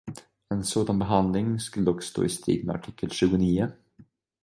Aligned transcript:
En 0.49 0.63
sådan 0.63 0.99
behandling 0.99 1.59
skulle 1.61 1.85
dock 1.85 2.01
stå 2.03 2.21
i 2.23 2.29
strid 2.29 2.63
med 2.65 2.73
artikel 2.75 3.09
tjugonio. 3.11 3.67